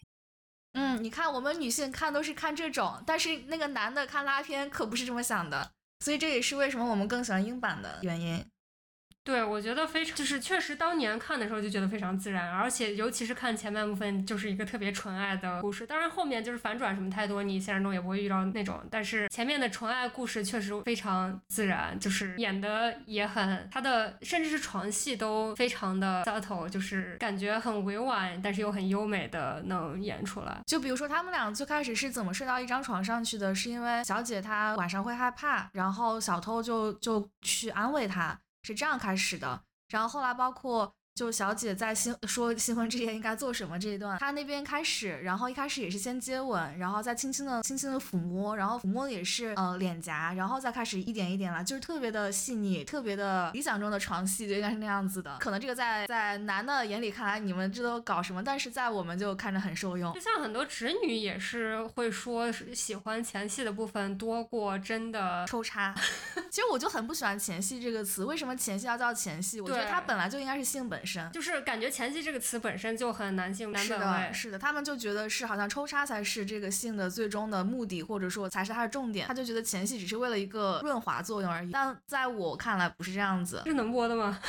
[0.78, 8.44] 嗯，你看我们女性看都是看这种，但是那个男的看拉片可不是这么想的，所以这也是为什么我们更喜欢英版的原因。
[9.26, 15.84] 对，我觉得非常就是确实当年看的时候就觉得非常自然，而且尤其是看前半部分就是一个特别纯爱的故事。
[15.84, 18.80] 当然后面就是反转什么太多，你现实中也不会遇到那种。
[18.88, 30.60] 但是前面的纯爱故事确实非常自然，就是演的也很，他的甚至是床戏都非常的 subtle，就是感觉很委婉，但是又很优美的能演出来。
[30.66, 38.38] 就比如说他们俩最开始是怎么睡到一张床上去的，是因为小姐她晚上会害怕，然后小偷就就去安慰她。
[38.66, 40.95] 是这样开始的，然后后来包括。
[41.16, 55.38] 就小姐在新说新婚之夜应该做什么这一段，她那边开始，然后一开始也是先接吻，然后再轻轻的、轻轻的抚摸，然后抚摸的也是呃脸颊，然后再开始一点一点来，就是特别的细腻，特别的理想中的床戏就应该是那样子的。
[55.40, 58.44] 可能这个在在男的眼里看来，你们这都搞什么？
[58.44, 60.12] 但是在我们就看着很受用。
[60.12, 65.94] 就像很多直女也是会说喜欢前戏的部分多过真的抽插。
[66.50, 69.62] 其实我就很不喜欢前戏这个词，为什么前戏要叫前戏？
[69.62, 71.05] 我觉得它本来就应该是性本。
[71.32, 81.70] 就是感觉前戏这个词本身就很男性男本位，是的，他们就觉得是好像抽插才是这个性的最终的目的，或者说才是它的重点，他就觉得前戏只是为了一个润滑作用而已。
[81.70, 84.40] 但在我看来不是这样子，是能播的吗？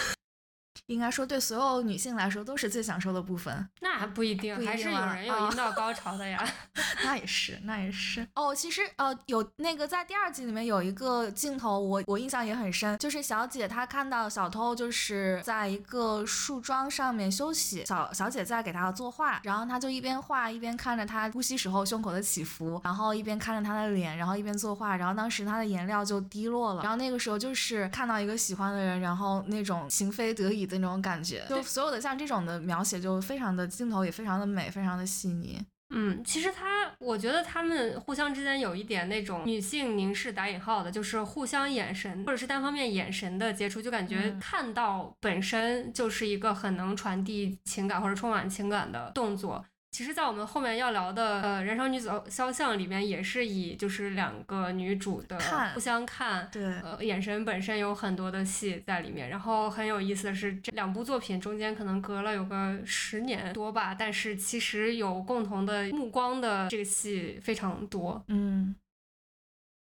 [0.88, 3.68] 应该说，对所有女性来说都是最享受的部分。
[3.82, 6.42] 那还不一定，还是有人有阴道高潮的呀。
[7.04, 8.26] 那也是，那也是。
[8.36, 30.77] 哦，其实呃，有那个在第二集里面有一个镜头，我我印象也很深，就是小姐她看到小偷就是在一个树桩上面休息，小小姐在给他作画，然后她就一边画一边看着他呼吸时候胸口的起伏，然后一边看着他的脸，然后一边作画，然后当时他的颜料就滴落了，然后那个时候就是看到一个喜欢的人，然后那种情非得已的。
[30.78, 35.60] 那种感觉，就所有的像这种的描写，就非常的镜头也非常的美，非常的细腻。
[35.90, 49.64] 嗯，其实他，我觉得他们互相之间有一点那种女性凝视打引号的，就是互相眼神或者是单方面眼神的接触，就感觉看到本身就是一个很能传递情感或者充满情感的动作。
[49.98, 55.40] 其实，在我们后面要聊的呃《燃烧女子肖像》里面，也是以就是两个女主的
[55.74, 59.28] 互相看，对，呃，眼神本身有很多的戏在里面。
[59.30, 68.76] 然后很有意思的是，这两部作品中间可能隔了有个十年多吧，但是其实有共同的目光的这个戏非常多，嗯。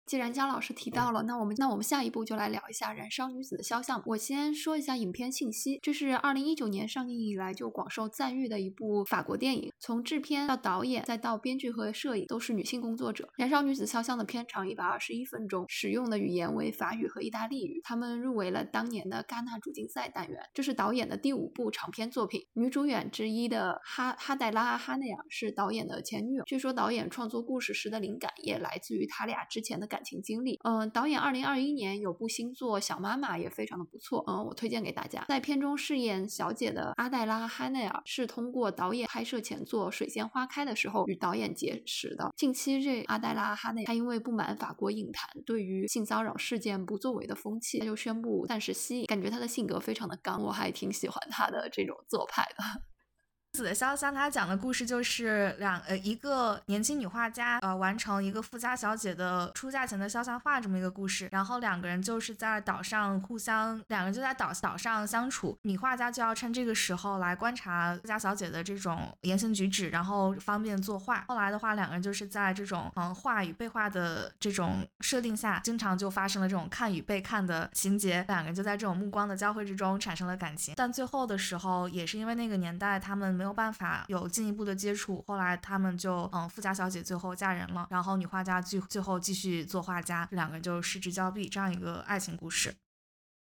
[0.08, 4.00] 既然姜老师提到了，那我们那我们下一步就来聊一下《燃烧女子的肖像》。
[4.06, 13.24] 我先说一下影片信息，这是二零一九年上映以来就广受赞誉的一部法国电影，从制片到导演再到编剧和摄影都是女性工作者。
[13.36, 17.78] 《燃烧女子肖像》的片长一百二十一分钟，使用的语言为法语和意大利语。
[17.84, 20.40] 他们入围了当年的戛纳主竞赛单元。
[20.54, 22.46] 这是导演的第五部长片作品。
[22.54, 26.44] 女主演之一的哈哈黛拉·哈内尔是导演的前女友。
[26.46, 29.97] 据说导演创作故事时的灵感也来自于他俩之前的感。
[29.98, 35.24] 感情经历，嗯，导演二零二一年有部新作《小妈妈》也非常的不错，嗯，我推荐给大家。
[35.26, 42.32] 在片中饰演小姐的阿黛拉·哈内尔是通过导演拍摄前作《水仙花开》的时候与导演结识的。
[42.36, 49.06] 近期这阿黛拉·哈内，她因为不满法国影坛对于性骚扰事件不作为的风气，她就宣布暂时息影。
[49.06, 52.62] 感觉她的性格非常的刚，我还挺喜欢她的这种做派的。
[53.58, 71.24] 子的肖像，他讲的故事就是两呃一个年轻女画家呃完成一个富家小姐的出嫁前的肖像画这么一个故事，然后两个人就是在岛上互相，两个人就在岛岛上相处，女画家就要趁这个时候来观察富家小姐的这种言行举止，然后方便作画。
[71.26, 80.74] 后来的话，两个人就是在这种嗯画与被画的这种设定下，经常就发生了这种看与被看的情节，两个人就在这种目光的交汇之中产生了感情。
[80.76, 83.47] 但最后的时候，也是因为那个年代他们没有。
[83.48, 92.74] 没有办法有进一步的接触，后来他们就嗯，富家小姐最后嫁人了，然后女画家最最后继续做画家，两个人就失之交臂，这样一个爱情故事。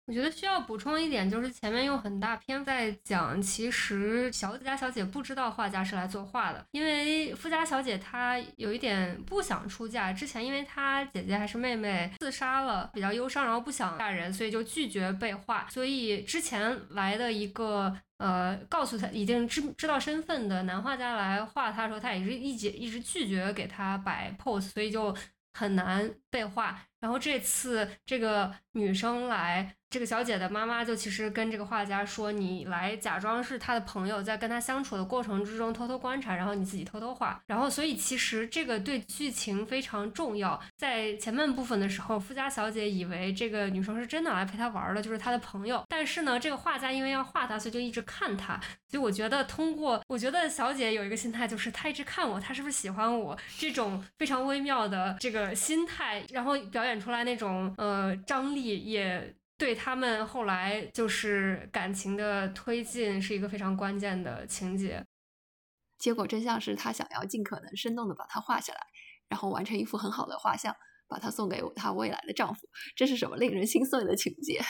[0.05, 25.13] 我觉得需要补充一点，就是前面用很大篇在讲，其实小富家小姐不知道画家是来作画的，因为富家小姐她有一点不想出嫁，之前因为她姐姐还是妹妹自杀了，比较忧伤，然后不想嫁人，所以就拒绝被画，所以之前来的一个呃告诉他已经知知道身份的男画家来画他的时候，他也是一直一直拒绝给他摆 pose，所以就
[25.53, 26.88] 很难被画。
[26.99, 29.75] 然后这次这个女生来。
[29.91, 37.41] 这个小姐的妈妈就其实跟这个画家说：“你来假装是她的朋友，在跟她相处的过程之中偷偷观察，然后你自己偷偷画。
[37.47, 40.61] 然后，所以其实这个对剧情非常重要。
[40.77, 45.83] 在前半部分的时候，富家小姐以为这个女生是真的来陪她玩的，就是她的朋友。
[45.89, 48.61] 但是呢，这个画家因为要画她，所以就一直看她。
[48.87, 53.35] 所以我觉得，通过我觉得小姐有一个心态，就是她一直看我，她是不是喜欢我？
[53.57, 65.05] 这种非常微妙的这个心态，然后表演演出来那种呃张力也。”对他们后来就是感情的推进是一个非常关键的情节，
[65.97, 68.79] 结果真相是他想要尽可能生动的把它画下来，
[69.27, 70.73] 然后完成一幅很好的画像，
[71.09, 72.61] 把它送给他未来的丈夫。
[72.95, 74.61] 这是什么令人心碎的情节？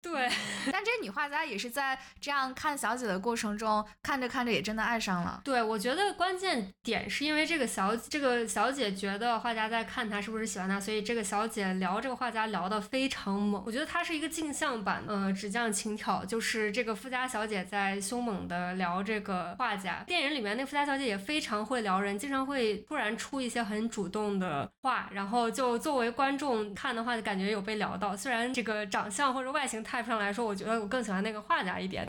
[0.00, 0.28] 对，
[0.72, 5.40] 但这女画家也是在这样看小姐的过程中，看着看着也真的爱上了。
[5.44, 13.60] 对，我觉得关键点是因为这个小这个小姐觉得画家在看她是不是喜欢她，所以这个小姐聊这个画家聊得非常猛。
[13.66, 20.04] 我觉得她是一个镜像版，呃，纸匠情挑，就是这个富家小姐在凶猛的聊这个画家。
[20.06, 28.16] 电影里面那富家小姐也非常会聊人，经常会突然出一些很主动的话，然后就作为观众看的话，就感觉有被聊到。
[28.16, 29.84] 虽然这个长相或者外形。
[29.88, 32.06] 太上来说，我觉得我更喜欢那个画家一点。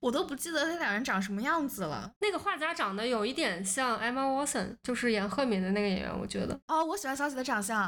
[0.00, 2.10] 我都不记得那两人长什么样子了。
[2.20, 6.18] 那个画家长得有一点像 Emma Watson，就是演赫敏的那个演员。
[6.18, 7.78] 我觉得哦，我喜欢小姐的长相。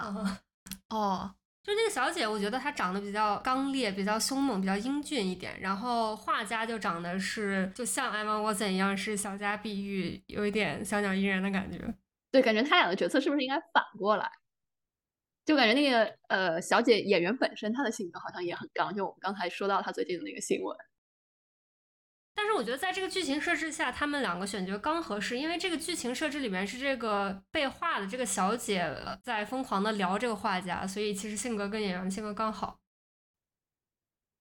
[0.91, 5.59] 哦，就那个小姐，我觉得她长得比较刚烈，比较凶猛，比较英俊一点。
[5.61, 11.79] 然后画家就长得是就像 Emma Watson 一样，是小家碧玉，有一点小鸟依人的感觉。
[12.31, 14.31] 对，感觉他俩的角色是不是应该反过来？
[15.49, 20.77] 就感觉那个呃小姐演员本身她的性格好像也很刚，就我们刚才说到她最近的那个新闻。
[22.35, 32.79] 但是我觉得在这个剧情设置下，他们两个选角刚合适，因为这个剧情设置里面是这个被画的这个小姐在疯狂的聊这个画家，所以其实性格跟演员性格刚好。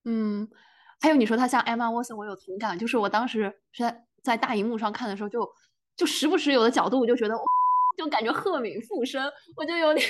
[0.03, 0.45] 嗯，
[0.99, 5.49] 还有你说她像 Emma Watson，我有同感，就是我当时是在在大荧幕上看的时候，就
[5.95, 7.33] 就时不时有的角度，我就觉得
[7.97, 9.23] 就感觉赫敏附身，
[9.55, 10.05] 我就有点。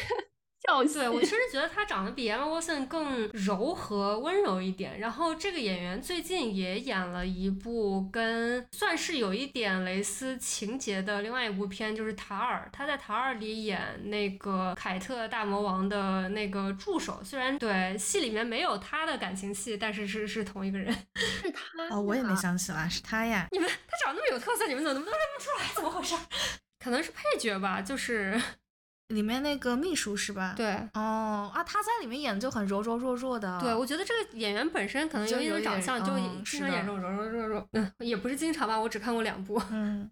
[0.67, 4.99] 对我其实 觉得他长得比 Emma Watson 更柔和温柔一点。
[4.99, 12.65] 然后这个演员最近也演了一部跟算是有一点蕾丝情节的另外一部片，就是《塔尔》。
[12.71, 17.21] 他在《塔尔》里演那个凯特大魔王的那个助手。
[17.23, 23.47] 虽然对戏里面没有他的感情戏，但是是是同一个人， 是他哦，我也没想起来是他呀。
[23.51, 25.73] 你们他长得那么有特色，你们怎么都认不出来？
[25.73, 26.15] 怎么回事？
[26.79, 28.39] 可能是配角吧，就是
[29.09, 30.53] 里面那个秘书是吧？
[30.55, 33.59] 对，哦啊，他在里面演的就很柔柔弱弱的。
[33.61, 39.61] 对，我觉得这个演员本身可能因为长相就经常演这种柔柔弱弱，嗯，也不是经常吧，我只看过两部。
[39.71, 40.09] 嗯。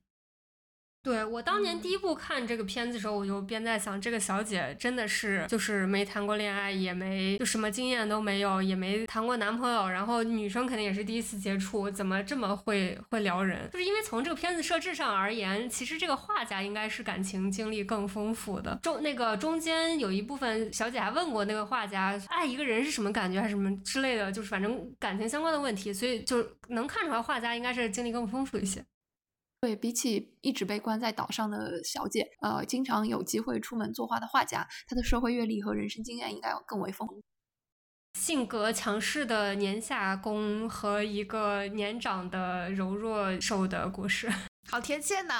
[1.05, 13.69] 对我当年第一部看这个片子的时候，我就边在想，这个小姐真的是就是没谈过恋爱，也没就什么经验都没有，也没谈过男朋友，然后女生肯定也是第一次接触，怎么这么会会撩人？
[13.71, 18.75] 就是因为从这个片子设置上而言，其实这个画家应该是感情经历更丰富的。
[18.81, 28.83] 中那个中间有一部分小姐还问过那个画家，爱一个人是什么感觉，还是什么之类的，就是反正感情相关的问题，所以就能看出来画家应该是经历更丰富一些。
[29.65, 37.19] 对比起一直被关在岛上的小姐，呃，经常有机会出门作画的画家，她的社会阅历和人生经验应该要更为丰富。
[38.19, 44.31] 性格强势的年下攻和一个年长的柔弱瘦的故事，
[44.69, 45.33] 好贴切呢。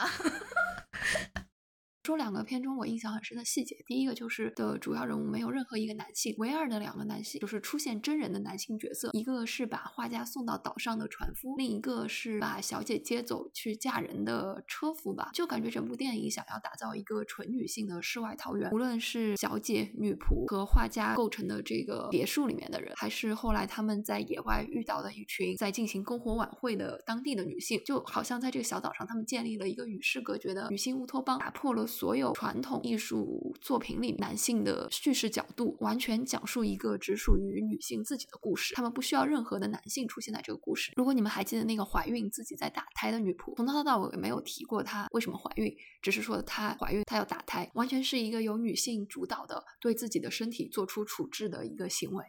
[2.06, 15.32] 说两个片中我印象很深的细节，第一个就是的主要人物没有任何一个男性，唯二的两个男性就是出现真人的男性角色，一个是把画家送到岛上的船夫，另一个是把小姐接走去嫁人的车夫吧。
[15.34, 31.88] 就感觉整部电影想要打造一个纯女性的世外桃源，无论是小姐、女仆和画家构成的这个别墅里面的人，还是后来他们在野外遇到的一群在进行篝火晚会的当地的女性，就好像在这个小岛上，他们建立了一个与世隔绝的女性乌托邦，打破了。
[31.96, 40.91] 所有传统艺术作品里男性的叙事角度，完全讲述一个只属于女性自己的故事，他们不需要任何的男性出现在这个故事。
[40.98, 52.26] 如果你们还记得那个怀孕自己在打胎的女仆，从头到尾没有提过她为什么怀孕，只是说她怀孕，她要打胎，完全是一个由女性主导的对自己的身体做出处置的一个行为。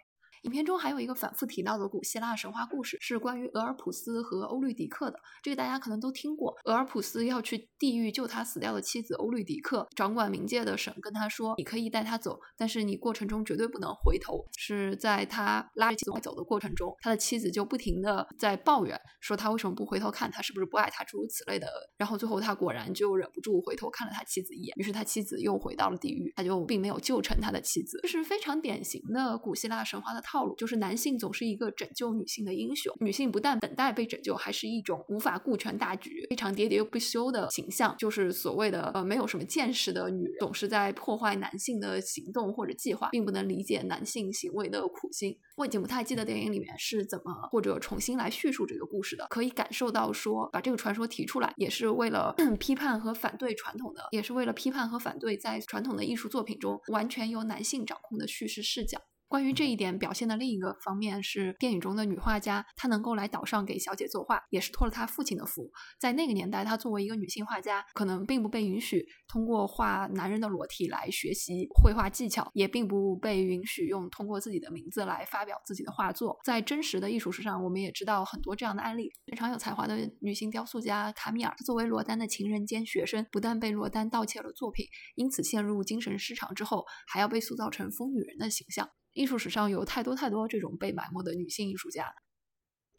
[0.46, 5.18] 影片中还有一个反复提到的古希腊神话故事，是关于俄尔普斯和欧律狄克的。
[5.42, 6.56] 这个大家可能都听过。
[6.66, 21.66] 俄尔普斯要去地狱救他死掉的妻子欧律狄克，掌管冥界的神跟他说：“你可以带他走，但是你过程中绝对不能回头。”是在他拉着妻子走的过程中，他的妻子就不停的在抱怨，说他为什么不回头看他，是不是不爱他，诸如此类的。
[21.96, 27.98] 然后最后他果然就忍不住回头看了他妻子一眼，于是他妻子又回到了地狱，他就并没有救成他的妻子。
[28.02, 30.35] 这是非常典型的古希腊神话的套。
[30.36, 45.34] 套路就是男性总是一个拯救女性的英雄，女性不但等待被拯救，还是一种无法顾全大局、非常喋喋不休的形象，就是所谓的呃没有什么见识的女人，总是在破坏男性的行动或者计划，并不能理解男性行为的苦心。
[45.56, 59.00] 我已经不太记得电影里面是怎么或者重新来叙述这个故事的，可以感受到说把这个传说提出来，也是为了 批判和反对传统的，也是为了批判和反对在传统的艺术作品中完全由男性掌控的叙事视角。
[59.28, 65.68] 关于这一点表现的另一个方面是，电影中的女画家，她能够来岛上给小姐作画，也是托了她父亲的福。
[65.98, 76.38] 在那个年代，她作为一个女性画家，可能并不被允许通过画男人的裸体来学习绘画技巧，也并不被允许用通过自己的名字来发表自己的画作。
[76.44, 79.10] 在真实的艺术史上，我们也知道很多这样的案例。
[79.26, 88.88] 非常有才华的女性雕塑家卡米尔，作为罗丹的情人兼学生，不但被罗丹盗窃了作品，因此陷入精神失常之后，还要被塑造成疯女人的形象。
[89.16, 92.12] 艺术史上有太多太多这种被埋没的女性艺术家，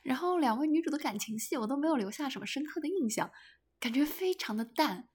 [0.04, 3.30] 然后两位女主的感情戏我都没有留下什么深刻的印象，
[3.80, 5.08] 感觉非常的淡。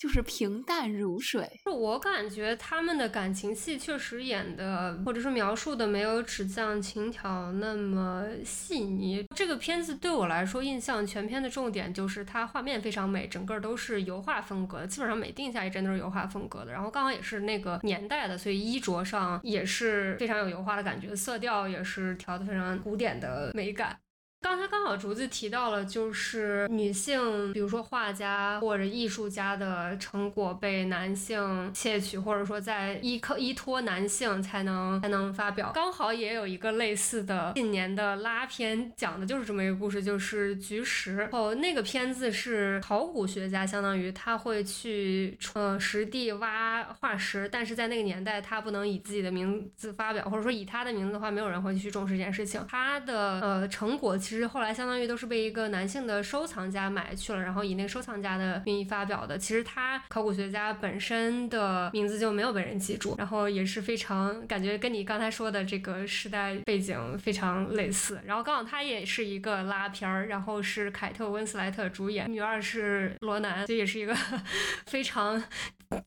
[0.00, 1.46] 就是平淡如水。
[1.66, 9.22] 我感觉他们的感情戏确实演的，或者说描述的没有《纸匠情调》那么细腻。
[9.36, 16.72] 这个片子对我来说，印象全片的重点就是它画面非常美，整个都是油画风格，基本上每定下一帧都是油画风格的。
[16.72, 23.94] 然后刚好也是那个年代的，所以衣着上也是非常有油画的感觉，色调也是调的非常古典的美感。
[24.42, 35.70] 刚才刚好竹子提到了，就是女性，比如说画家或者艺术家的成果被男性窃取，或者说在依靠依托男性才能才能发表。
[35.74, 41.28] 刚好也有一个类似的近年的拉片，讲的就是这么一个故事，就是菊石。
[41.32, 52.64] 哦，那个片子是考古学家，相当于他会去呃实地挖化石，但是在那个年代他不能以自己的名字发表，或者说以他的名字的话，没有人会去重视这件事情。
[52.66, 54.16] 他的呃成果。
[54.30, 59.36] 其实后来相当于都是被一个男性的收藏家买去了，然后以那个收藏家的名义发表的。
[59.36, 68.20] 其实他考古学家本身的名字就没有被人记住，然后也是非常感觉跟你刚才说的这个时代背景非常类似。
[68.24, 74.14] 然后刚好他也是一个拉片儿，然后是凯特温斯莱特主演，女二是罗南，这也是一个
[74.86, 75.42] 非常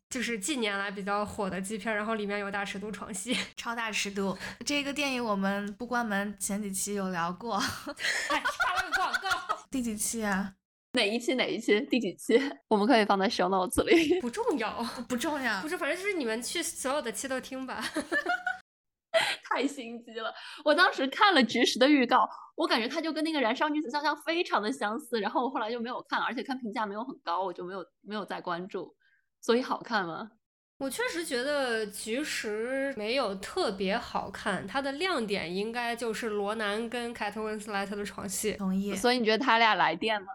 [0.10, 1.98] 就是近年来比较火的基片儿。
[1.98, 4.38] 然后里面有大尺度床戏， 超大尺度。
[4.66, 10.54] 这个电影我们不关门前几期有聊过，还 插了个广告，第几期啊？
[10.94, 12.40] 哪一期哪一期第几期？
[12.68, 14.22] 我们可以放在 show notes 里。
[14.22, 15.68] 不重要，不重要不。
[15.68, 17.84] 是，反正就是你们去所有的期都听吧。
[19.50, 20.34] 太心机了！
[20.64, 28.96] 我当时看了《菊石》的预告，我感觉它就跟那个《燃烧女子肖像》非常的相似，然后我后来就没有看，而且看评价没有很高，我就没有没有再关注。
[29.44, 30.32] 所以好看吗？
[30.80, 38.96] 我确实觉得《其实》没有特别好看，它的亮点应该就是罗南跟凯特温斯莱特的床戏，同意。
[38.96, 40.28] 所以你觉得他俩来电吗？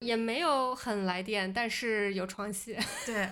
[0.00, 2.76] 也没有很来电，但是有床戏。
[3.04, 3.22] 对，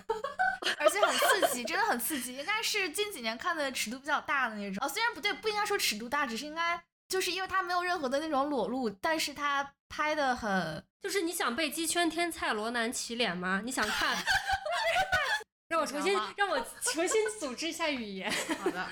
[0.79, 4.85] 而且很刺激，真的很刺激，应该是近几年看的尺度比较大的那种。
[4.85, 13.61] 哦，虽然不对，不应该说尺度大，只是应该就是因为它没有任何的那种裸露，但是它拍的很就是你想被鸡圈天菜罗南洗脸吗？
[13.63, 14.17] 你想看？
[15.67, 18.31] 让我重新让我重新组织一下语言。
[18.63, 18.87] 好的。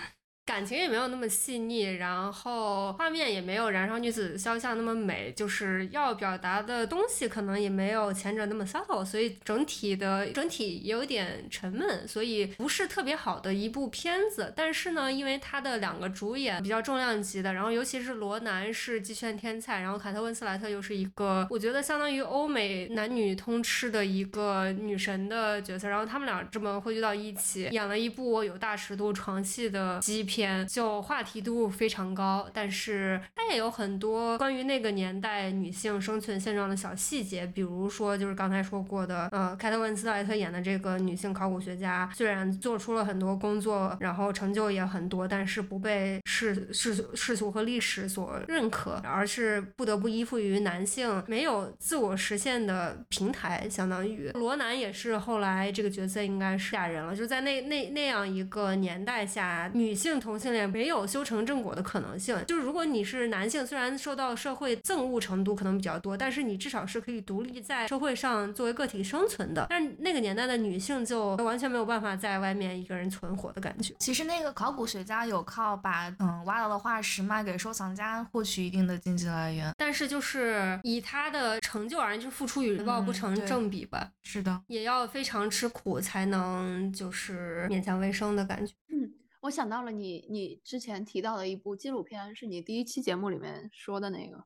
[0.45, 14.53] 感情也没有那么细腻，然后画面也没有《燃烧女子肖像》那么美，就是要表达的东西可能也没有前者那么 subtle，所以整体的整体有点沉闷，所以不是特别好的一部片子。
[14.55, 54.29] 但是呢，因为它的两个主演比较重量级的，然后尤其是罗南是鸡圈天菜，然后凯特温斯莱特又是一个我觉得相当于欧美男女通吃的一个女神的角色，然后他们俩这么汇聚到一起，演了一部有大尺度床戏的基片，就话题度非常高，但是它也有很多关于那个年代女性生存现状的小细节，比如说就是刚才说过的，呃，凯特温斯莱特演的这个女性考古学家，虽然做出了很多工作，然后成就也很多，但是不被世世俗世俗和历史所认可，而是不得不依附于男性，没有自我实现的平台，相当于。
[54.31, 62.37] 罗南也是后来这个角色应该是嫁人了，就在那那那样一个年代下，女性同性恋没有修成正果的可能性。
[62.47, 69.67] 就是如果你是男性，虽然受到社会憎恶程度可能比较多，但是你至少是可以独立在社会上作为个体生存的。
[69.69, 73.93] 但是那个年代的女性就完全没有办法在外面一个人存活的感觉。
[73.99, 79.71] 其实那个考古学家有靠把嗯挖到的化石卖给收藏家获取一定的经济来源。
[79.77, 88.73] 但是就是以他的成就而言，就是付出与回报不成正比吧，是的，也要非常吃苦才能就是勉强为生的感觉。
[88.89, 89.11] 嗯，
[89.45, 94.45] 我想到了你你之前提到的一部纪录片，是你第一期节目里面说的那个，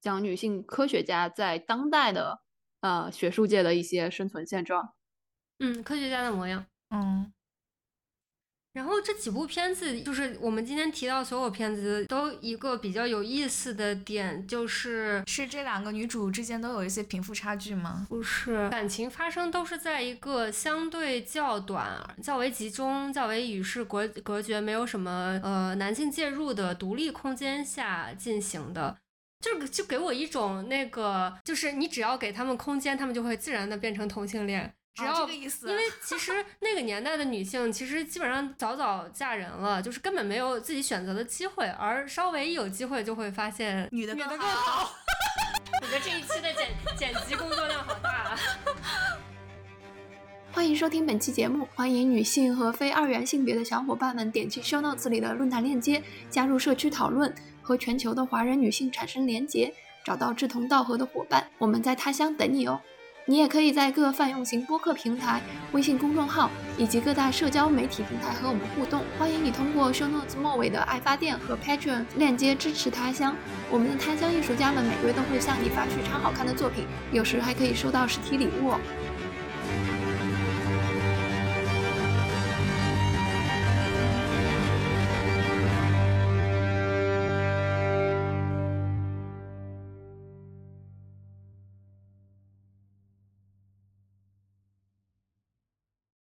[0.00, 2.42] 讲女性科学家在当代的
[2.80, 4.94] 呃学术界的一些生存现状。
[5.60, 6.66] 嗯，科学家的模样。
[6.90, 7.32] 嗯，
[8.72, 18.06] 然后这几部片子，就是我们今天提到所有片子，都一个比较有意思的点，就是是这两个女主之间都有一些贫富差距吗？
[18.08, 28.96] 不是感情发生都是在一个相对较短、较为集中、较为与世隔隔绝，没有什么呃男性介入的独立空间下进行的。
[29.40, 34.72] 就就给我一种那个，就是你只要给他们空间，他们就会自然的变成同性恋。
[34.94, 44.90] 只哦要、这个意思因为其实 那个年代的女性，其实基本上早早嫁人了，就是根本没有自己选择的机会，而稍微一有机会就会发现女的更更好。
[45.82, 48.38] 我觉得这一期的剪剪辑工作量好大啊！
[50.52, 57.32] 欢迎收听本期节目，欢迎女性和非二元性别的小伙伴们点击 show notes 里的论坛链接，加入社区讨论，
[57.62, 59.72] 和全球的华人女性产生连结，
[60.04, 61.48] 找到志同道合的伙伴。
[61.56, 62.80] 我们在他乡等你哦。
[63.30, 69.04] 你也可以在各泛用型播客平台、微信公众号以及各大社交媒体平台和我们互动。
[69.16, 73.36] 欢迎你通过 show notes 末尾的爱发电和 Patreon 链接支持他乡。
[73.70, 78.80] 我们的他乡艺术家们每个月都会向你发去超好看的作品，有时还可以收到实体礼物哦。